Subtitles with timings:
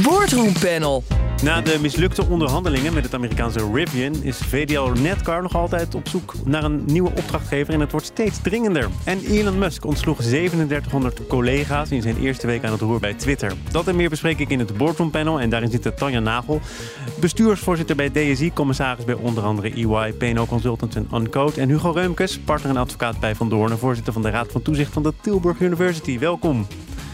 [0.00, 1.02] Boardroom Panel.
[1.42, 6.34] Na de mislukte onderhandelingen met het Amerikaanse Rivian is VDL Netcar nog altijd op zoek
[6.44, 8.88] naar een nieuwe opdrachtgever en het wordt steeds dringender.
[9.04, 13.52] En Elon Musk ontsloeg 3700 collega's in zijn eerste week aan het roer bij Twitter.
[13.70, 16.60] Dat en meer bespreek ik in het Boardroom Panel en daarin zit Tanja Nagel,
[17.20, 22.38] bestuursvoorzitter bij DSI, commissaris bij onder andere EY, PNO Consultants en Uncode en Hugo Reumkes,
[22.38, 25.60] partner en advocaat bij Van Doorn, voorzitter van de Raad van Toezicht van de Tilburg
[25.60, 26.18] University.
[26.18, 26.66] Welkom.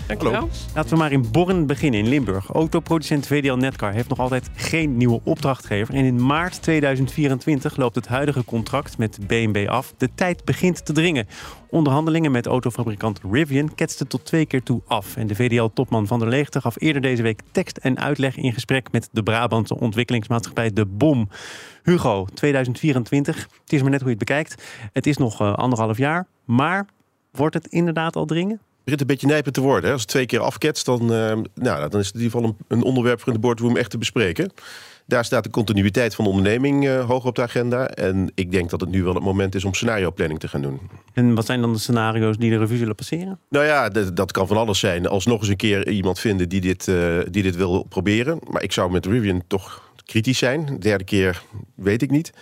[0.08, 0.48] Dankjewel.
[0.74, 2.48] Laten we maar in Borren beginnen, in Limburg.
[2.48, 5.94] Autoproducent VDL Netcar heeft nog altijd geen nieuwe opdrachtgever.
[5.94, 9.94] En in maart 2024 loopt het huidige contract met BMW af.
[9.96, 11.26] De tijd begint te dringen.
[11.70, 15.16] Onderhandelingen met autofabrikant Rivian ketsten tot twee keer toe af.
[15.16, 18.92] En de VDL-topman Van der Leegte gaf eerder deze week tekst en uitleg in gesprek
[18.92, 21.28] met de Brabantse ontwikkelingsmaatschappij De Bom.
[21.82, 24.62] Hugo, 2024, het is maar net hoe je het bekijkt.
[24.93, 26.87] Het is nog uh, anderhalf jaar, maar
[27.30, 28.60] wordt het inderdaad al dringen?
[28.90, 29.84] Begint een beetje nijpend te worden.
[29.84, 29.92] Hè?
[29.92, 32.56] Als het twee keer afketst, dan, uh, nou, dan is het in ieder geval een,
[32.68, 34.52] een, onderwerp voor in de boardroom echt te bespreken.
[35.06, 37.88] Daar staat de continuïteit van de onderneming uh, hoog op de agenda.
[37.88, 40.62] En ik denk dat het nu wel het moment is om scenario planning te gaan
[40.62, 40.80] doen.
[41.12, 43.38] En wat zijn dan de scenario's die de revue zullen passeren?
[43.48, 45.06] Nou ja, dat kan van alles zijn.
[45.06, 48.38] Als nog eens een keer iemand vinden die dit, uh, die dit wil proberen.
[48.50, 50.66] Maar ik zou met Rivian toch kritisch zijn.
[50.66, 51.42] De derde keer
[51.74, 52.32] weet ik niet.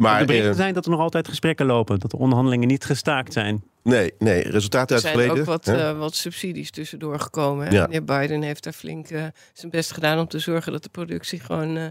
[0.00, 1.98] Maar de berichten zijn dat er nog altijd gesprekken lopen.
[1.98, 3.62] Dat de onderhandelingen niet gestaakt zijn.
[3.82, 5.38] Nee, nee, resultaten uit het verleden.
[5.38, 7.72] Er zijn ook wat, uh, wat subsidies tussendoor gekomen.
[7.72, 7.82] Ja.
[7.82, 11.40] Meneer Biden heeft daar flink uh, zijn best gedaan om te zorgen dat de productie
[11.40, 11.84] gewoon uh,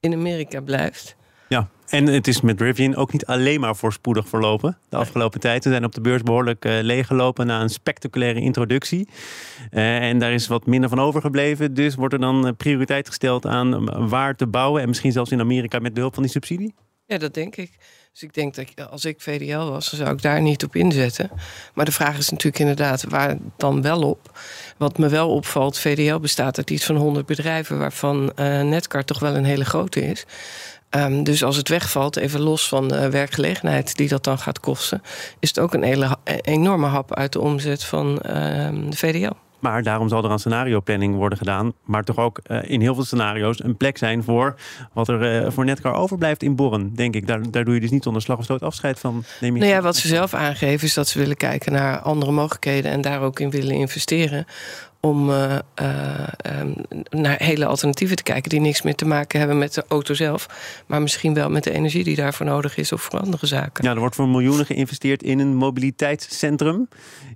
[0.00, 1.16] in Amerika blijft.
[1.48, 4.78] Ja, en het is met Rivian ook niet alleen maar voorspoedig verlopen.
[4.88, 9.08] De afgelopen tijd zijn op de beurs behoorlijk uh, leeggelopen na een spectaculaire introductie.
[9.70, 11.74] Uh, en daar is wat minder van overgebleven.
[11.74, 14.82] Dus wordt er dan prioriteit gesteld aan waar te bouwen.
[14.82, 16.74] En misschien zelfs in Amerika met behulp van die subsidie?
[17.06, 17.70] Ja, dat denk ik.
[18.12, 21.30] Dus ik denk dat als ik VDL was, dan zou ik daar niet op inzetten.
[21.74, 24.38] Maar de vraag is natuurlijk inderdaad waar dan wel op.
[24.76, 29.18] Wat me wel opvalt, VDL bestaat uit iets van 100 bedrijven, waarvan uh, Netcar toch
[29.18, 30.24] wel een hele grote is.
[30.90, 35.02] Um, dus als het wegvalt, even los van de werkgelegenheid die dat dan gaat kosten,
[35.38, 38.32] is het ook een hele, enorme hap uit de omzet van uh,
[38.90, 39.45] de VDL.
[39.66, 41.72] Maar daarom zal er aan scenario planning worden gedaan.
[41.84, 44.54] Maar toch ook uh, in heel veel scenario's een plek zijn voor
[44.92, 47.26] wat er uh, voor Netcar overblijft in Borren, denk ik.
[47.26, 49.24] Daar, daar doe je dus niet onder slag of stoot afscheid van.
[49.40, 52.32] Neem je nou ja, wat ze zelf aangeven is dat ze willen kijken naar andere
[52.32, 54.46] mogelijkheden en daar ook in willen investeren
[55.00, 56.28] om uh, uh,
[56.60, 56.74] um,
[57.10, 60.48] naar hele alternatieven te kijken die niks meer te maken hebben met de auto zelf,
[60.86, 63.84] maar misschien wel met de energie die daarvoor nodig is of voor andere zaken.
[63.84, 66.88] Ja, er wordt voor miljoenen geïnvesteerd in een mobiliteitscentrum.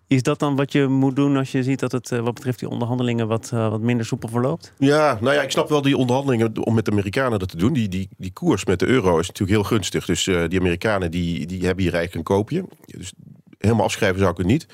[0.06, 2.59] Is dat dan wat je moet doen als je ziet dat het uh, wat betreft
[2.59, 4.72] die onderhandelingen wat, wat minder soepel verloopt?
[4.78, 7.72] Ja, nou ja, ik snap wel die onderhandelingen om met de Amerikanen dat te doen.
[7.72, 10.04] Die, die, die koers met de euro is natuurlijk heel gunstig.
[10.04, 12.65] Dus die Amerikanen die, die hebben hier eigenlijk een koopje.
[12.84, 13.12] Dus
[13.60, 14.66] helemaal afschrijven zou ik het niet.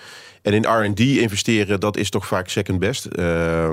[0.42, 3.08] En in R&D investeren, dat is toch vaak second best.
[3.12, 3.68] Uh,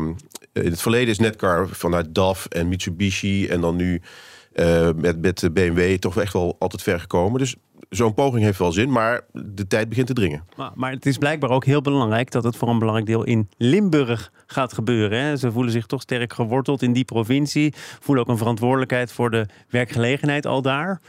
[0.53, 3.47] in het verleden is Netcar vanuit DAF en Mitsubishi...
[3.47, 4.01] en dan nu
[4.53, 7.40] uh, met, met BMW toch echt wel altijd ver gekomen.
[7.40, 7.56] Dus
[7.90, 10.46] zo'n poging heeft wel zin, maar de tijd begint te dringen.
[10.56, 13.50] Maar, maar, het is blijkbaar ook heel belangrijk dat het voor een belangrijk deel in
[13.57, 15.19] Limburg gaat gebeuren.
[15.19, 15.38] Hè?
[15.38, 17.74] Ze voelen zich toch sterk geworteld in die provincie.
[18.00, 21.01] Voelen ook een verantwoordelijkheid voor de werkgelegenheid al daar.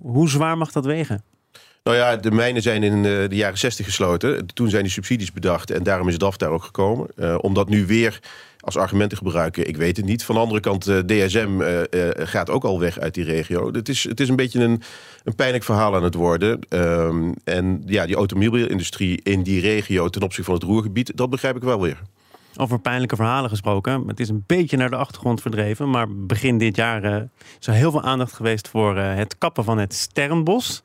[0.00, 1.24] Hoe zwaar mag dat wegen?
[1.82, 4.46] Nou ja, de mijnen zijn in de jaren 60 gesloten.
[4.46, 7.06] Toen zijn die subsidies bedacht en daarom is DAF daar ook gekomen.
[7.16, 8.20] Uh, om dat nu weer
[8.60, 10.24] als argument te gebruiken, ik weet het niet.
[10.24, 11.60] Van de andere kant, uh, DSM
[12.16, 13.72] gaat ook al weg uit die regio.
[13.72, 14.82] Het is, het is een beetje een,
[15.24, 16.58] een pijnlijk verhaal aan het worden.
[16.68, 21.56] Um, en ja, die automobielindustrie in die regio ten opzichte van het Roergebied, dat begrijp
[21.56, 21.98] ik wel weer.
[22.56, 24.02] Over pijnlijke verhalen gesproken.
[24.06, 25.90] Het is een beetje naar de achtergrond verdreven.
[25.90, 27.28] Maar begin dit jaar
[27.60, 30.82] is er heel veel aandacht geweest voor het kappen van het Sternbos.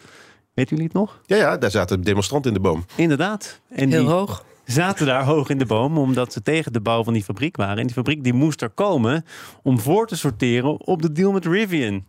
[0.58, 1.22] Weet jullie het nog?
[1.26, 2.86] Ja, ja, daar zaten demonstranten in de boom.
[2.96, 3.60] Inderdaad.
[3.70, 4.46] En heel hoog.
[4.66, 7.78] Zaten daar hoog in de boom omdat ze tegen de bouw van die fabriek waren.
[7.78, 9.26] En die fabriek die moest er komen
[9.64, 12.06] om voor te sorteren op de deal met Rivian.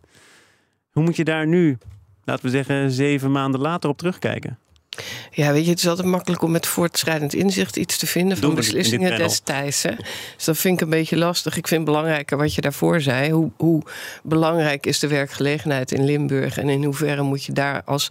[0.91, 1.77] Hoe moet je daar nu,
[2.23, 4.59] laten we zeggen, zeven maanden later op terugkijken?
[5.31, 8.55] Ja, weet je, het is altijd makkelijk om met voortschrijdend inzicht iets te vinden van
[8.55, 9.83] beslissingen destijds.
[9.83, 9.95] Hè?
[10.35, 11.57] Dus dat vind ik een beetje lastig.
[11.57, 13.31] Ik vind belangrijker wat je daarvoor zei.
[13.31, 13.81] Hoe, hoe
[14.23, 18.07] belangrijk is de werkgelegenheid in Limburg en in hoeverre moet je daar als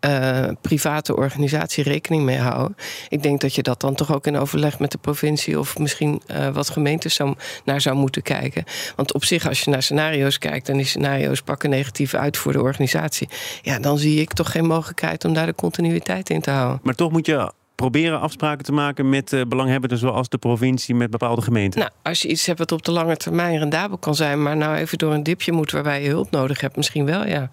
[0.00, 2.76] uh, private organisatie rekening mee houden?
[3.08, 6.22] Ik denk dat je dat dan toch ook in overleg met de provincie of misschien
[6.30, 8.64] uh, wat gemeentes zou, naar zou moeten kijken.
[8.96, 12.52] Want op zich, als je naar scenario's kijkt en die scenario's pakken negatief uit voor
[12.52, 13.28] de organisatie,
[13.62, 16.57] ja, dan zie ik toch geen mogelijkheid om daar de continuïteit in te houden.
[16.82, 21.10] Maar toch moet je proberen afspraken te maken met uh, belanghebbenden zoals de provincie met
[21.10, 21.80] bepaalde gemeenten?
[21.80, 24.76] Nou, als je iets hebt wat op de lange termijn rendabel kan zijn, maar nou
[24.76, 27.50] even door een dipje moet waarbij je hulp nodig hebt, misschien wel ja.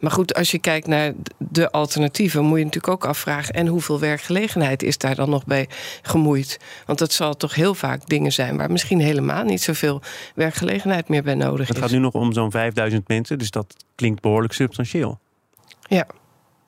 [0.00, 4.00] Maar goed, als je kijkt naar de alternatieven, moet je natuurlijk ook afvragen en hoeveel
[4.00, 5.68] werkgelegenheid is daar dan nog bij
[6.02, 6.60] gemoeid?
[6.86, 10.00] Want dat zal toch heel vaak dingen zijn waar misschien helemaal niet zoveel
[10.34, 11.68] werkgelegenheid meer bij nodig is.
[11.68, 15.18] Het gaat nu nog om zo'n 5000 mensen, dus dat klinkt behoorlijk substantieel.
[15.88, 16.06] Ja.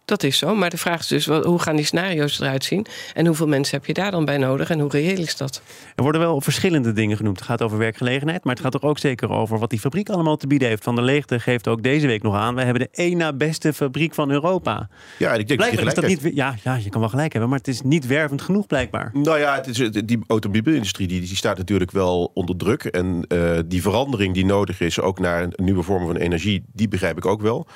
[0.05, 3.27] Dat is zo, maar de vraag is dus hoe gaan die scenario's eruit zien en
[3.27, 5.63] hoeveel mensen heb je daar dan bij nodig en hoe reëel is dat?
[5.95, 7.39] Er worden wel verschillende dingen genoemd.
[7.39, 10.37] Het gaat over werkgelegenheid, maar het gaat toch ook zeker over wat die fabriek allemaal
[10.37, 10.83] te bieden heeft.
[10.83, 13.73] Van der Leegte geeft ook deze week nog aan: wij hebben de één na beste
[13.73, 14.89] fabriek van Europa.
[15.19, 16.31] Ja, ik denk blijkbaar is dat niet.
[16.35, 19.11] Ja, ja, je kan wel gelijk hebben, maar het is niet wervend genoeg blijkbaar.
[19.13, 23.59] Nou ja, het is, die automobielindustrie die, die staat natuurlijk wel onder druk en uh,
[23.67, 27.43] die verandering die nodig is, ook naar nieuwe vormen van energie, die begrijp ik ook
[27.43, 27.67] wel.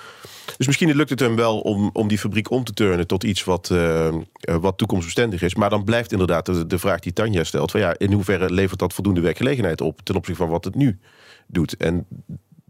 [0.56, 3.44] Dus misschien lukt het hem wel om, om die fabriek om te turnen tot iets
[3.44, 4.14] wat, uh,
[4.60, 5.54] wat toekomstbestendig is.
[5.54, 8.78] Maar dan blijft inderdaad de, de vraag die Tanja stelt: van ja, in hoeverre levert
[8.78, 10.98] dat voldoende werkgelegenheid op ten opzichte van wat het nu
[11.46, 11.76] doet?
[11.76, 12.06] En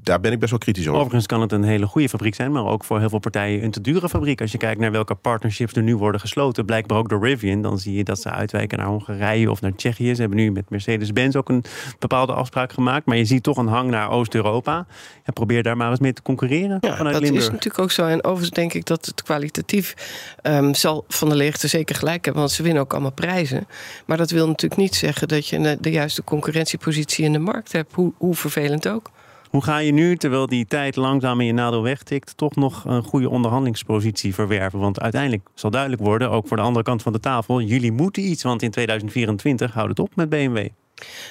[0.02, 1.00] daar ben ik best wel kritisch over.
[1.00, 3.70] Overigens kan het een hele goede fabriek zijn, maar ook voor heel veel partijen een
[3.70, 4.40] te dure fabriek.
[4.40, 7.78] Als je kijkt naar welke partnerships er nu worden gesloten, blijkbaar ook door Rivian, dan
[7.78, 10.14] zie je dat ze uitwijken naar Hongarije of naar Tsjechië.
[10.14, 11.64] Ze hebben nu met Mercedes-Benz ook een
[11.98, 14.86] bepaalde afspraak gemaakt, maar je ziet toch een hang naar Oost-Europa.
[15.24, 16.78] Ja, probeer daar maar eens mee te concurreren.
[16.80, 17.44] Ja, vanuit dat Limburg.
[17.44, 18.06] is natuurlijk ook zo.
[18.06, 19.94] En overigens denk ik dat het kwalitatief
[20.42, 23.66] um, zal Van de Leegte zeker gelijk hebben, want ze winnen ook allemaal prijzen.
[24.06, 27.94] Maar dat wil natuurlijk niet zeggen dat je de juiste concurrentiepositie in de markt hebt,
[27.94, 29.10] hoe, hoe vervelend ook.
[29.50, 33.02] Hoe ga je nu, terwijl die tijd langzaam in je nadeel wegtikt, toch nog een
[33.02, 34.78] goede onderhandelingspositie verwerven?
[34.78, 38.22] Want uiteindelijk zal duidelijk worden, ook voor de andere kant van de tafel, jullie moeten
[38.22, 40.68] iets, want in 2024 houdt het op met BMW.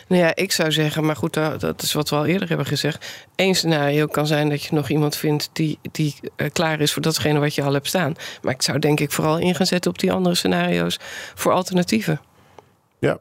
[0.08, 3.28] Nou ja, ik zou zeggen, maar goed, dat is wat we al eerder hebben gezegd.
[3.36, 7.02] Eén scenario kan zijn dat je nog iemand vindt die, die eh, klaar is voor
[7.02, 8.16] datgene wat je al hebt staan.
[8.42, 11.00] Maar ik zou denk ik vooral in gaan zetten op die andere scenario's
[11.36, 12.22] voor alternatieven.
[13.00, 13.20] Ja,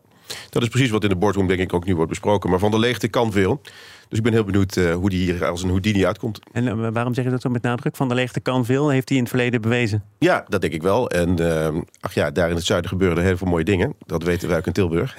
[0.51, 2.51] dat is precies wat in de boardroom denk ik ook nu wordt besproken.
[2.51, 3.61] Maar van de leegte kan veel.
[4.09, 6.41] Dus ik ben heel benieuwd uh, hoe die hier als een Houdini uitkomt.
[6.53, 7.97] En uh, waarom zeg je dat zo met nadruk?
[7.97, 10.05] Van de leegte kan veel, heeft hij in het verleden bewezen?
[10.19, 11.11] Ja, dat denk ik wel.
[11.11, 11.69] En uh,
[12.01, 13.95] ach ja, daar in het zuiden gebeuren er heel veel mooie dingen.
[14.07, 15.17] Dat weten wij ook in Tilburg.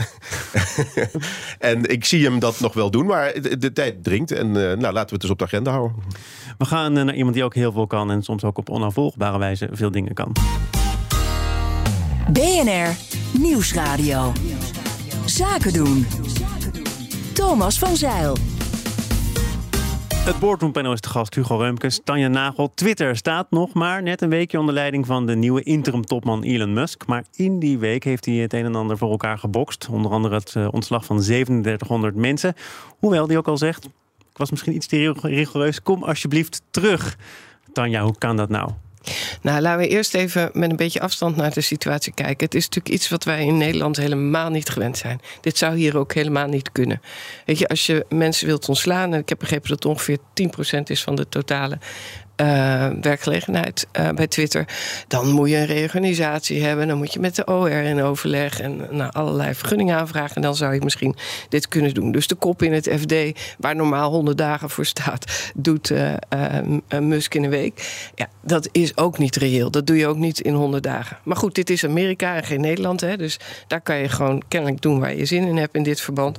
[1.59, 4.31] en ik zie hem dat nog wel doen, maar de, de tijd dringt.
[4.31, 5.97] En nou, laten we het dus op de agenda houden.
[6.57, 9.69] We gaan naar iemand die ook heel veel kan en soms ook op onafvolgbare wijze
[9.71, 10.35] veel dingen kan.
[12.31, 12.95] BNR
[13.39, 14.31] Nieuwsradio.
[15.25, 16.05] Zaken doen.
[17.33, 18.56] Thomas van Zeil.
[20.27, 22.71] Het boardroompanel is de gast Hugo Reumkes, Tanja Nagel.
[22.73, 27.05] Twitter staat nog maar net een weekje onder leiding van de nieuwe interim-topman Elon Musk.
[27.05, 29.87] Maar in die week heeft hij het een en ander voor elkaar gebokst.
[29.91, 32.53] Onder andere het eh, ontslag van 3700 mensen.
[32.99, 33.85] Hoewel die ook al zegt,
[34.31, 37.17] ik was misschien iets te rigoureus, kom alsjeblieft terug.
[37.73, 38.69] Tanja, hoe kan dat nou?
[39.41, 42.45] Nou, laten we eerst even met een beetje afstand naar de situatie kijken.
[42.45, 45.21] Het is natuurlijk iets wat wij in Nederland helemaal niet gewend zijn.
[45.41, 47.01] Dit zou hier ook helemaal niet kunnen.
[47.45, 50.17] Weet je, als je mensen wilt ontslaan, en ik heb begrepen dat het ongeveer
[50.77, 51.79] 10% is van de totale
[52.41, 54.67] uh, werkgelegenheid uh, bij Twitter.
[55.07, 56.87] Dan moet je een reorganisatie hebben.
[56.87, 60.35] Dan moet je met de OR in overleg en nou, allerlei vergunningen aanvragen.
[60.35, 61.15] En dan zou je misschien
[61.49, 62.11] dit kunnen doen.
[62.11, 63.13] Dus de kop in het FD,
[63.59, 66.13] waar normaal 100 dagen voor staat, doet uh,
[66.99, 68.09] Musk in een week.
[68.15, 69.71] Ja, dat is ook niet reëel.
[69.71, 71.17] Dat doe je ook niet in 100 dagen.
[71.23, 73.01] Maar goed, dit is Amerika en geen Nederland.
[73.01, 76.01] Hè, dus daar kan je gewoon kennelijk doen waar je zin in hebt in dit
[76.01, 76.37] verband.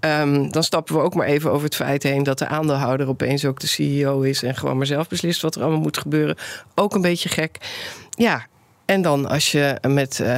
[0.00, 3.44] Um, dan stappen we ook maar even over het feit heen dat de aandeelhouder opeens
[3.44, 6.36] ook de CEO is en gewoon maar zelf beslist wat er allemaal moet gebeuren.
[6.74, 7.58] Ook een beetje gek.
[8.10, 8.46] Ja,
[8.84, 10.28] en dan als je met uh,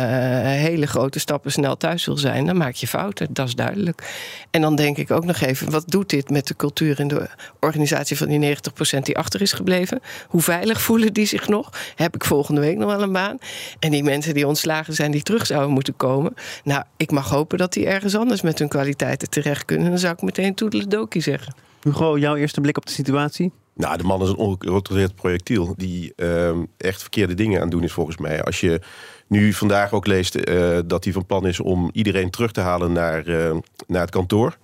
[0.40, 3.28] hele grote stappen snel thuis wil zijn, dan maak je fouten.
[3.30, 4.02] Dat is duidelijk.
[4.50, 7.28] En dan denk ik ook nog even, wat doet dit met de cultuur in de
[7.60, 8.56] organisatie van die
[8.96, 10.00] 90% die achter is gebleven?
[10.28, 11.70] Hoe veilig voelen die zich nog?
[11.94, 13.38] Heb ik volgende week nog wel een baan?
[13.78, 16.34] En die mensen die ontslagen zijn, die terug zouden moeten komen.
[16.64, 19.88] Nou, ik mag hopen dat die ergens anders met hun kwaliteiten terecht kunnen.
[19.88, 21.54] Dan zou ik meteen toedeledokie zeggen.
[21.82, 23.52] Hugo, jouw eerste blik op de situatie?
[23.76, 27.92] Nou, de man is een ongecontroleerd projectiel die uh, echt verkeerde dingen aan doen is
[27.92, 28.42] volgens mij.
[28.42, 28.80] Als je
[29.26, 32.92] nu vandaag ook leest uh, dat hij van plan is om iedereen terug te halen
[32.92, 33.56] naar, uh,
[33.87, 34.56] naar het kantoor.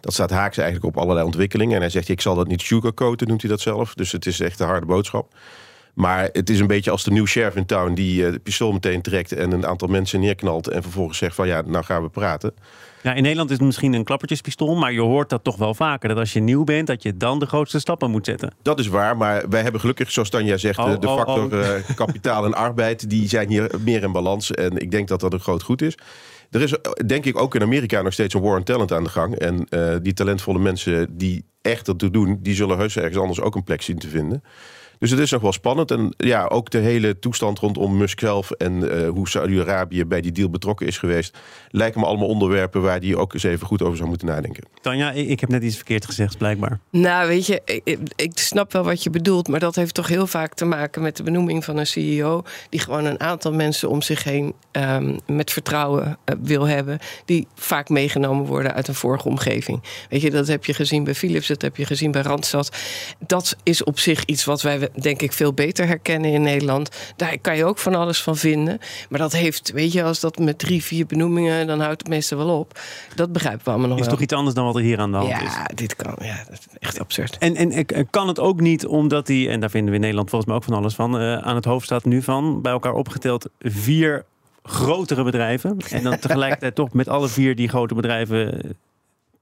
[0.00, 1.74] Dat staat haaks eigenlijk op allerlei ontwikkelingen.
[1.74, 3.94] En hij zegt, ik zal dat niet sugarcoaten, noemt hij dat zelf.
[3.94, 5.34] Dus het is echt een harde boodschap.
[5.94, 9.02] Maar het is een beetje als de nieuwe sheriff in town die uh, pistool meteen
[9.02, 10.68] trekt en een aantal mensen neerknalt.
[10.68, 12.54] En vervolgens zegt van ja, nou gaan we praten.
[13.02, 16.08] Ja, in Nederland is het misschien een klappertjespistool, maar je hoort dat toch wel vaker.
[16.08, 18.52] Dat als je nieuw bent, dat je dan de grootste stappen moet zetten.
[18.62, 21.52] Dat is waar, maar wij hebben gelukkig, zoals Tanja zegt, oh, de oh, factor oh.
[21.52, 24.50] Uh, kapitaal en arbeid, die zijn hier meer in balans.
[24.50, 25.94] En ik denk dat dat een groot goed is.
[26.50, 26.74] Er is
[27.06, 29.34] denk ik ook in Amerika nog steeds een war on talent aan de gang.
[29.34, 33.54] En uh, die talentvolle mensen die echt dat doen, die zullen heus ergens anders ook
[33.54, 34.42] een plek zien te vinden.
[35.00, 35.90] Dus het is nog wel spannend.
[35.90, 40.32] En ja, ook de hele toestand rondom Musk zelf en uh, hoe Saudi-Arabië bij die
[40.32, 41.38] deal betrokken is geweest,
[41.70, 44.64] lijken me allemaal onderwerpen waar die ook eens even goed over zou moeten nadenken.
[44.80, 46.78] Tanja, ik heb net iets verkeerd gezegd, blijkbaar.
[46.90, 50.26] Nou, weet je, ik, ik, snap wel wat je bedoelt, maar dat heeft toch heel
[50.26, 54.02] vaak te maken met de benoeming van een CEO die gewoon een aantal mensen om
[54.02, 59.28] zich heen um, met vertrouwen uh, wil hebben, die vaak meegenomen worden uit een vorige
[59.28, 59.82] omgeving.
[60.08, 62.76] Weet je, dat heb je gezien bij Philips, dat heb je gezien bij Randstad.
[63.26, 66.90] Dat is op zich iets wat wij denk ik veel beter herkennen in Nederland.
[67.16, 68.78] Daar kan je ook van alles van vinden.
[69.08, 72.38] Maar dat heeft, weet je, als dat met drie, vier benoemingen, dan houdt het meestal
[72.38, 72.78] wel op.
[73.14, 74.14] Dat begrijpen we allemaal nog is wel.
[74.14, 75.54] toch iets anders dan wat er hier aan de hand ja, is?
[75.54, 76.16] Ja, dit kan.
[76.20, 77.38] Ja, dat is echt absurd.
[77.38, 80.30] En, en, en kan het ook niet omdat hij, en daar vinden we in Nederland
[80.30, 82.94] volgens mij ook van alles van, uh, aan het hoofd staat nu van, bij elkaar
[82.94, 84.24] opgeteld, vier
[84.62, 85.76] grotere bedrijven.
[85.90, 88.76] En dan tegelijkertijd toch met alle vier die grote bedrijven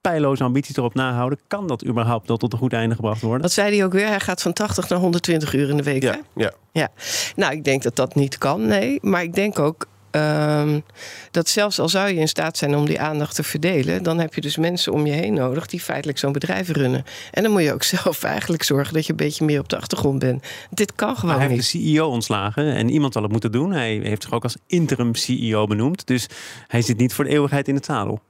[0.00, 1.38] pijloze ambities erop nahouden.
[1.46, 3.42] Kan dat überhaupt nog tot een goed einde gebracht worden?
[3.42, 4.06] Wat zei hij ook weer?
[4.06, 6.02] Hij gaat van 80 naar 120 uur in de week.
[6.02, 6.52] Ja, ja.
[6.72, 6.88] ja.
[7.36, 8.98] Nou, ik denk dat dat niet kan, nee.
[9.02, 10.82] Maar ik denk ook Um,
[11.30, 14.34] dat zelfs al zou je in staat zijn om die aandacht te verdelen, dan heb
[14.34, 17.04] je dus mensen om je heen nodig die feitelijk zo'n bedrijf runnen.
[17.30, 19.76] En dan moet je ook zelf eigenlijk zorgen dat je een beetje meer op de
[19.76, 20.44] achtergrond bent.
[20.70, 21.56] Dit kan gewoon maar hij niet.
[21.56, 23.72] heeft de CEO ontslagen en iemand zal het moeten doen.
[23.72, 26.06] Hij heeft zich ook als interim CEO benoemd.
[26.06, 26.26] Dus
[26.66, 28.20] hij zit niet voor de eeuwigheid in het zadel.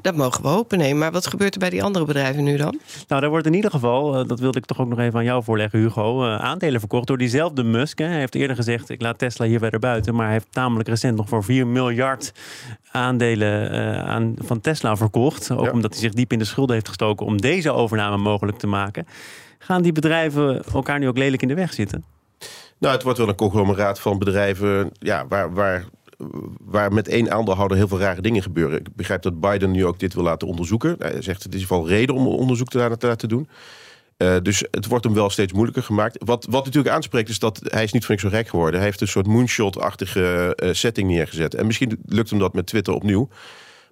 [0.00, 0.94] Dat mogen we hopen, nee.
[0.94, 2.80] Maar wat gebeurt er bij die andere bedrijven nu dan?
[3.08, 5.24] Nou, daar wordt in ieder geval, eh, dat wilde ik toch ook nog even aan
[5.24, 7.98] jou voorleggen, Hugo, eh, aandelen verkocht door diezelfde Musk.
[7.98, 10.14] Hij heeft eerder gezegd, ik laat Tesla hier verder buiten.
[10.14, 12.32] Maar hij heeft namelijk recent nog voor 4 miljard
[12.90, 15.50] aandelen uh, aan, van Tesla verkocht.
[15.50, 18.66] Ook omdat hij zich diep in de schulden heeft gestoken om deze overname mogelijk te
[18.66, 19.06] maken.
[19.58, 22.04] Gaan die bedrijven elkaar nu ook lelijk in de weg zitten?
[22.78, 25.84] Nou, het wordt wel een conglomeraat van bedrijven ja, waar, waar
[26.64, 28.78] waar met één aandeelhouder heel veel rare dingen gebeuren.
[28.78, 30.96] Ik begrijp dat Biden nu ook dit wil laten onderzoeken.
[30.98, 33.48] Hij zegt het is geval reden om onderzoek te laten doen.
[34.22, 36.16] Uh, dus het wordt hem wel steeds moeilijker gemaakt.
[36.24, 38.74] Wat, wat natuurlijk aanspreekt is dat hij is niet voor niks zo rijk geworden.
[38.74, 41.54] Hij heeft een soort moonshot-achtige uh, setting neergezet.
[41.54, 43.28] En misschien lukt hem dat met Twitter opnieuw.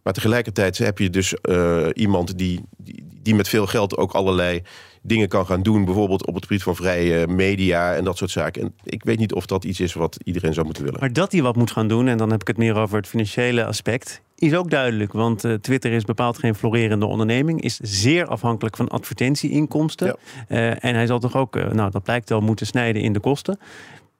[0.03, 4.63] Maar tegelijkertijd heb je dus uh, iemand die, die, die, met veel geld ook allerlei
[5.03, 5.85] dingen kan gaan doen.
[5.85, 8.63] Bijvoorbeeld op het gebied van vrije media en dat soort zaken.
[8.63, 11.01] En ik weet niet of dat iets is wat iedereen zou moeten willen.
[11.01, 13.07] Maar dat hij wat moet gaan doen, en dan heb ik het meer over het
[13.07, 15.13] financiële aspect, is ook duidelijk.
[15.13, 20.07] Want uh, Twitter is bepaald geen florerende onderneming, is zeer afhankelijk van advertentieinkomsten.
[20.07, 20.17] Ja.
[20.49, 23.59] Uh, en hij zal toch ook, nou dat blijkt wel, moeten snijden in de kosten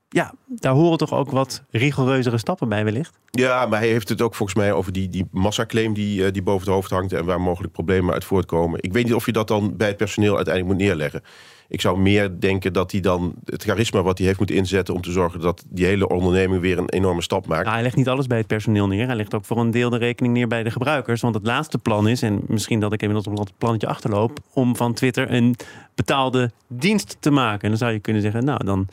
[0.09, 3.19] ja, daar horen toch ook wat rigoureuzere stappen bij wellicht?
[3.31, 6.67] Ja, maar hij heeft het ook volgens mij over die, die massaclaim die, die boven
[6.67, 7.13] het hoofd hangt...
[7.13, 8.83] en waar mogelijk problemen uit voortkomen.
[8.83, 11.23] Ik weet niet of je dat dan bij het personeel uiteindelijk moet neerleggen.
[11.69, 14.95] Ik zou meer denken dat hij dan het charisma wat hij heeft moet inzetten...
[14.95, 17.63] om te zorgen dat die hele onderneming weer een enorme stap maakt.
[17.63, 19.07] Nou, hij legt niet alles bij het personeel neer.
[19.07, 21.21] Hij legt ook voor een deel de rekening neer bij de gebruikers.
[21.21, 24.39] Want het laatste plan is, en misschien dat ik inmiddels op het plannetje achterloop...
[24.53, 25.57] om van Twitter een
[25.95, 27.63] betaalde dienst te maken.
[27.63, 28.89] En dan zou je kunnen zeggen, nou dan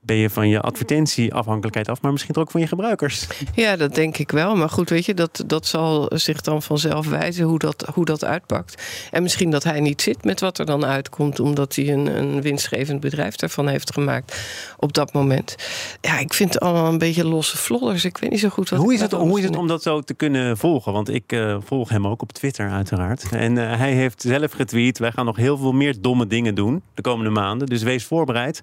[0.00, 3.26] ben je van je advertentieafhankelijkheid af, maar misschien ook van je gebruikers.
[3.54, 4.56] Ja, dat denk ik wel.
[4.56, 8.24] Maar goed, weet je, dat, dat zal zich dan vanzelf wijzen hoe dat, hoe dat
[8.24, 8.82] uitpakt.
[9.10, 12.42] En misschien dat hij niet zit met wat er dan uitkomt, omdat hij een, een
[12.42, 14.40] winstgevend bedrijf daarvan heeft gemaakt
[14.76, 15.56] op dat moment.
[16.00, 18.04] Ja, ik vind het allemaal een beetje losse flodders.
[18.04, 18.78] Ik weet niet zo goed wat.
[18.78, 20.92] Hoe is het, hoe is het om dat zo te kunnen volgen?
[20.92, 23.26] Want ik uh, volg hem ook op Twitter, uiteraard.
[23.30, 26.82] En uh, hij heeft zelf getweet: wij gaan nog heel veel meer domme dingen doen
[26.94, 27.66] de komende maanden.
[27.66, 28.60] Dus wees voorbereid.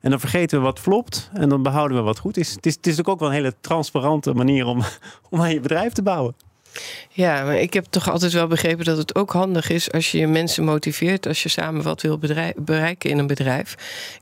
[0.00, 2.54] En dan vergeten we wat flopt en dan behouden we wat goed is.
[2.54, 4.82] Het is, het is ook wel een hele transparante manier om,
[5.30, 6.34] om aan je bedrijf te bouwen.
[7.12, 10.18] Ja, maar ik heb toch altijd wel begrepen dat het ook handig is als je
[10.18, 12.18] je mensen motiveert, als je samen wat wil
[12.56, 13.72] bereiken in een bedrijf.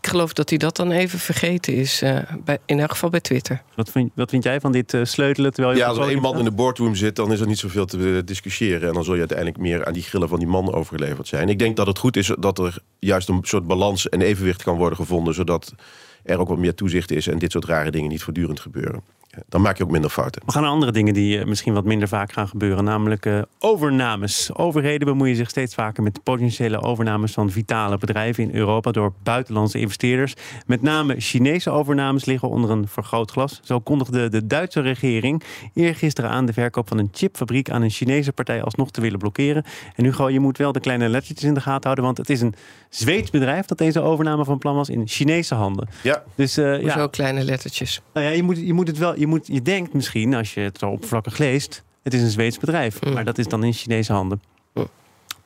[0.00, 3.20] Ik geloof dat hij dat dan even vergeten is, uh, bij, in elk geval bij
[3.20, 3.62] Twitter.
[3.74, 5.52] Wat vind, wat vind jij van dit uh, sleutelen?
[5.52, 7.58] Terwijl je ja, als er één man in de boardroom zit, dan is er niet
[7.58, 8.88] zoveel te discussiëren.
[8.88, 11.48] En dan zul je uiteindelijk meer aan die grillen van die man overgeleverd zijn.
[11.48, 14.76] Ik denk dat het goed is dat er juist een soort balans en evenwicht kan
[14.76, 15.74] worden gevonden, zodat
[16.22, 19.02] er ook wat meer toezicht is en dit soort rare dingen niet voortdurend gebeuren
[19.48, 20.42] dan maak je ook minder fouten.
[20.46, 24.54] We gaan naar andere dingen die misschien wat minder vaak gaan gebeuren, namelijk uh, overnames.
[24.54, 29.78] Overheden bemoeien zich steeds vaker met potentiële overnames van vitale bedrijven in Europa door buitenlandse
[29.78, 30.34] investeerders.
[30.66, 33.60] Met name Chinese overnames liggen onder een vergrootglas.
[33.62, 35.42] Zo kondigde de Duitse regering
[35.74, 39.64] eergisteren aan de verkoop van een chipfabriek aan een Chinese partij alsnog te willen blokkeren.
[39.96, 42.40] En Hugo, je moet wel de kleine lettertjes in de gaten houden, want het is
[42.40, 42.54] een
[42.90, 45.88] Zweeds bedrijf dat deze overname van plan was in Chinese handen.
[46.02, 46.22] Ja.
[46.34, 47.06] Dus, uh, ja.
[47.06, 48.00] kleine lettertjes.
[48.12, 49.18] Nou ja, je moet, je moet het wel.
[49.18, 52.58] Je, moet, je denkt misschien, als je het zo oppervlakkig leest, het is een Zweeds
[52.58, 53.02] bedrijf.
[53.02, 53.12] Mm.
[53.12, 54.42] Maar dat is dan in Chinese handen.
[54.74, 54.88] Mm.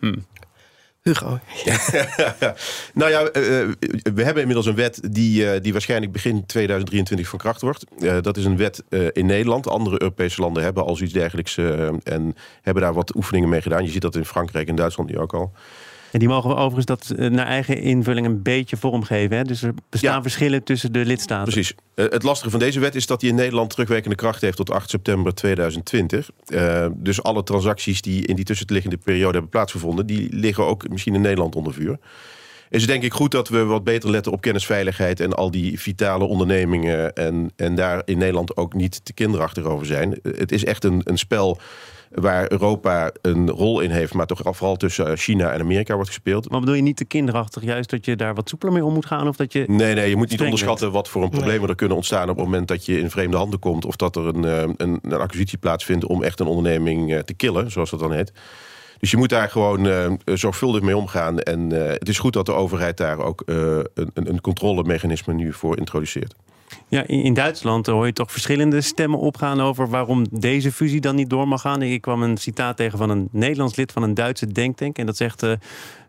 [0.01, 0.25] Mm.
[1.03, 1.29] Hugo.
[2.95, 3.31] nou ja, uh,
[4.15, 7.85] we hebben inmiddels een wet die, uh, die waarschijnlijk begin 2023 van kracht wordt.
[8.21, 9.69] Dat is een wet in Nederland.
[9.69, 11.57] Andere Europese landen hebben al zoiets dergelijks
[12.03, 13.85] en hebben daar wat oefeningen mee gedaan.
[13.85, 15.53] Je ziet dat in Frankrijk en Duitsland nu ook al.
[16.13, 19.37] En die mogen we overigens dat eh, naar eigen invulling een beetje vormgeven.
[19.37, 19.43] Hè?
[19.43, 21.53] Dus er bestaan verschillen tussen de lidstaten.
[21.53, 21.75] Precies.
[21.95, 24.71] Uh, het lastige van deze wet is dat die in Nederland terugwerkende kracht heeft tot
[24.71, 26.31] 8 september 2020.
[26.49, 31.15] Uh, dus alle transacties die in die tussenliggende periode hebben plaatsgevonden, die liggen ook misschien
[31.15, 31.99] in Nederland onder vuur
[32.73, 35.81] is het denk ik goed dat we wat beter letten op kennisveiligheid en al die
[35.81, 37.13] vitale ondernemingen.
[37.13, 40.19] En, en daar in Nederland ook niet te kinderachtig over zijn.
[40.23, 41.59] Het is echt een, een spel
[42.15, 46.51] waar Europa een rol in heeft, maar toch vooral tussen China en Amerika wordt gespeeld.
[46.51, 49.07] Maar bedoel je niet te kinderachtig, juist dat je daar wat soepeler mee om moet
[49.07, 49.29] gaan?
[49.29, 51.97] Of dat je nee, nee, je moet niet onderschatten wat voor een problemen er kunnen
[51.97, 54.61] ontstaan op het moment dat je in vreemde handen komt of dat er een, eh,
[54.77, 58.33] een, een acquisitie plaatsvindt om echt een onderneming eh, te killen, zoals dat dan heet.
[58.99, 61.39] Dus je moet daar gewoon uh, zorgvuldig mee omgaan.
[61.39, 63.57] En uh, het is goed dat de overheid daar ook uh,
[63.95, 66.35] een, een controlemechanisme nu voor introduceert.
[66.93, 71.31] Ja, in Duitsland hoor je toch verschillende stemmen opgaan over waarom deze fusie dan niet
[71.31, 71.83] door mag gaan.
[71.83, 74.99] Ik kwam een citaat tegen van een Nederlands lid van een Duitse denktank.
[74.99, 75.53] En dat zegt: uh,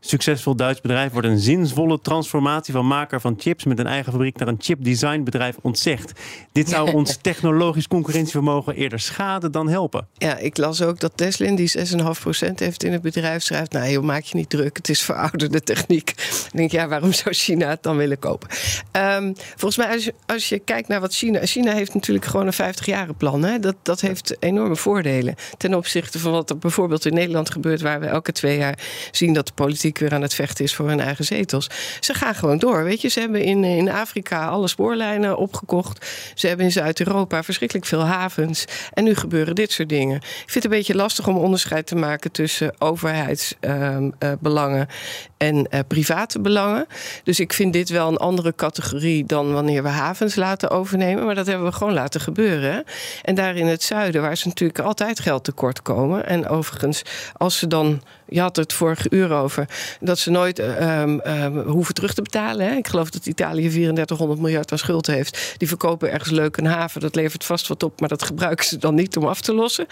[0.06, 4.38] succesvol Duits bedrijf wordt een zinvolle transformatie van maker van chips met een eigen fabriek
[4.38, 6.12] naar een chipdesignbedrijf ontzegd.
[6.52, 10.08] Dit zou ons technologisch concurrentievermogen eerder schaden dan helpen.
[10.18, 14.04] Ja, ik las ook dat Tesla die 6,5% heeft in het bedrijf schrijft: Nou, joh,
[14.04, 16.10] maak je niet druk, het is verouderde techniek.
[16.54, 18.50] Ik denk, ja, waarom zou China het dan willen kopen?
[18.92, 21.46] Um, volgens mij, als je, als je kijkt naar wat China.
[21.46, 23.44] China heeft natuurlijk gewoon een 50-jaren plan.
[23.44, 23.60] Hè?
[23.60, 25.36] Dat, dat heeft enorme voordelen.
[25.58, 28.80] Ten opzichte van wat er bijvoorbeeld in Nederland gebeurt, waar we elke twee jaar
[29.12, 31.70] zien dat de politiek weer aan het vechten is voor hun eigen zetels.
[32.00, 32.84] Ze gaan gewoon door.
[32.84, 36.06] Weet je, ze hebben in, in Afrika alle spoorlijnen opgekocht.
[36.36, 38.66] Ze hebben in Zuid-Europa verschrikkelijk veel havens.
[38.94, 40.16] En nu gebeuren dit soort dingen.
[40.16, 44.88] Ik vind het een beetje lastig om onderscheid te maken tussen overheidsbelangen
[45.38, 46.86] en uh, private belangen.
[47.24, 51.26] Dus ik vind dit wel een andere categorie dan wanneer we havens laten overnemen.
[51.26, 52.84] Maar dat hebben we gewoon laten gebeuren.
[53.22, 56.26] En daar in het zuiden, waar ze natuurlijk altijd geld tekort komen.
[56.26, 57.02] En overigens,
[57.34, 59.68] als ze dan je had het vorige uur over
[60.00, 62.68] dat ze nooit um, um, hoeven terug te betalen.
[62.68, 62.76] Hè?
[62.76, 65.56] Ik geloof dat Italië 3400 miljard aan schuld heeft.
[65.58, 67.02] Die verkopen ergens leuk een haven.
[67.02, 69.86] Dat levert vast wat op, maar dat gebruiken ze dan niet om af te lossen.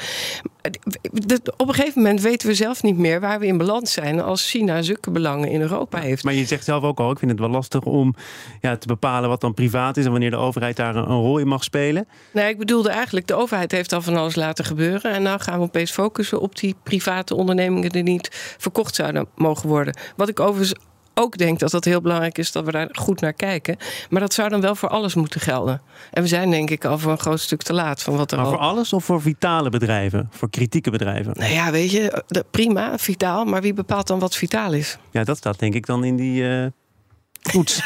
[1.58, 4.50] Op een gegeven moment weten we zelf niet meer waar we in balans zijn als
[4.50, 6.24] China zulke belangen in Europa heeft.
[6.24, 8.16] Maar je zegt zelf ook al, ik vind het wel lastig om
[8.62, 11.48] ja, te bepalen wat dan privaat is en wanneer de overheid daar een, rol in
[11.48, 12.08] mag spelen.
[12.34, 15.12] Nee, ik bedoelde eigenlijk, de overheid heeft al van alles laten gebeuren.
[15.12, 19.70] En nou gaan we opeens focussen op die private ondernemingen die niet verkocht zouden mogen
[19.70, 19.98] worden.
[20.16, 20.80] Wat ik overigens
[21.14, 23.78] ook denk dat dat heel belangrijk is dat we daar goed naar kijken.
[24.10, 25.82] Maar dat zou dan wel voor alles moeten gelden.
[26.12, 28.38] En we zijn denk ik al voor een groot stuk te laat van wat er
[28.38, 28.52] Maar al...
[28.52, 30.30] voor alles of voor vitale bedrijven?
[30.32, 31.34] Voor kritieke bedrijven?
[31.38, 33.46] Nou ja, weet je, prima, vitaal.
[33.46, 34.98] Maar wie bepaalt dan wat vitaal is?
[35.12, 36.42] Ja, dat staat denk ik dan in die...
[36.44, 36.66] Uh
[37.50, 37.82] Goed.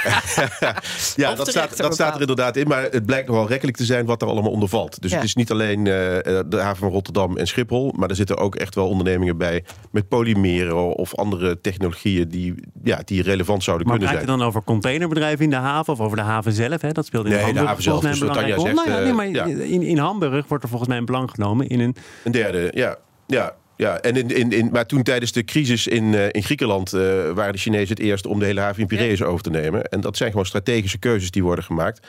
[1.15, 2.67] ja, dat staat, dat staat er inderdaad in.
[2.67, 5.01] Maar het blijkt nogal rekkelijk te zijn wat er allemaal onder valt.
[5.01, 7.93] Dus het is niet alleen uh, de haven van Rotterdam en Schiphol.
[7.95, 13.01] Maar er zitten ook echt wel ondernemingen bij met polymeren of andere technologieën die, ja,
[13.05, 14.27] die relevant zouden maar kunnen zijn.
[14.27, 16.81] Maar het dan over containerbedrijven in de haven of over de haven zelf?
[16.81, 16.91] Hè?
[16.91, 18.01] Dat speelt in nee, Hamburg de haven zelf.
[18.01, 19.43] Dus wat Tanja zegt, nou ja, nee, maar ja.
[19.45, 21.95] in, in Hamburg wordt er volgens mij een belang genomen in een...
[22.23, 22.97] Een derde, ja.
[23.27, 26.93] Ja, ja, en in, in, in, maar toen tijdens de crisis in, uh, in Griekenland
[26.93, 29.83] uh, waren de Chinezen het eerst om de hele haven in Piraeus over te nemen.
[29.83, 32.07] En dat zijn gewoon strategische keuzes die worden gemaakt,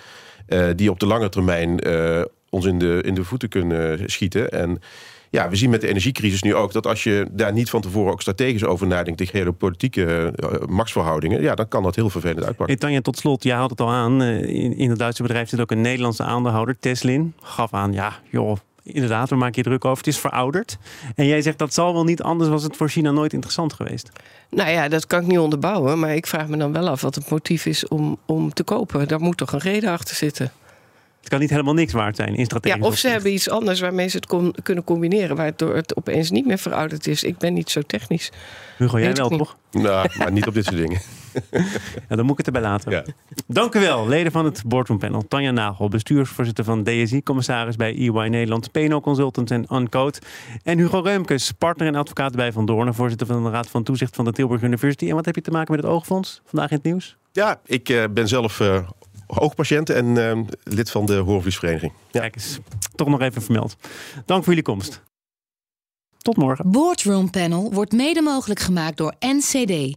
[0.49, 1.81] uh, die op de lange termijn
[2.51, 4.51] ons in de, in de voeten kunnen schieten.
[4.51, 4.81] En
[5.31, 8.13] ja, we zien met de energiecrisis nu ook dat als je daar niet van tevoren
[8.13, 10.33] ook strategisch over nadenkt tegen hele politieke
[10.69, 12.67] machtsverhoudingen, ja, dan kan dat heel vervelend uitpakken.
[12.67, 14.23] Hey, Tanja, tot slot, je haalt het al aan.
[14.23, 17.35] In, in het Duitse bedrijf zit ook een Nederlandse aandeelhouder, Teslin.
[17.41, 19.99] Gaf aan, ja, joh, inderdaad, we maken je druk over.
[19.99, 20.79] Het is verouderd.
[21.15, 24.11] En jij zegt dat zal wel niet, anders was het voor China nooit interessant geweest.
[24.51, 25.99] Nou ja, dat kan ik niet onderbouwen.
[25.99, 29.09] Maar ik vraag me dan wel af wat het motief is om, om te kopen.
[29.09, 30.53] Daar moet toch een reden achter zitten.
[31.21, 32.81] Het kan niet helemaal niks waard zijn in strategie.
[32.81, 36.47] Ja, of ze hebben iets anders waarmee ze het kunnen combineren, waardoor het opeens niet
[36.47, 37.23] meer verouderd is.
[37.23, 38.33] Ik ben niet zo technisch.
[38.79, 39.57] Hugo, jij wel toch?
[39.71, 41.01] Nou, maar niet op dit soort dingen.
[42.09, 42.91] Ja, dan moet ik het erbij laten.
[42.93, 43.05] Ja.
[43.47, 45.29] Dank u wel, leden van het Boardroom Panel.
[45.29, 50.19] Tanja Nagel, bestuursvoorzitter van DSI, commissaris bij EY Nederland, PNO Consultants en Uncode.
[50.63, 54.17] En Hugo Reumkes, partner en advocaat bij Van Doornen, voorzitter van de Raad van Toezicht
[54.17, 55.09] van de Tilburg University.
[55.09, 57.17] En wat heb je te maken met het Oogfonds vandaag in het nieuws?
[57.33, 58.89] Ja, ik uh, ben zelf uh,
[59.27, 61.93] oogpatiënt en uh, lid van de Hoorvliesvereniging.
[62.11, 62.21] Ja.
[62.21, 62.59] Kijk eens,
[62.95, 63.77] toch nog even vermeld.
[64.25, 65.03] Dank voor jullie komst.
[66.19, 66.71] Tot morgen.
[66.71, 69.97] Boardroom Panel wordt mede mogelijk gemaakt door NCD,